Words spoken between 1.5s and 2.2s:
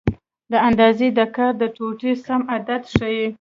د ټوټې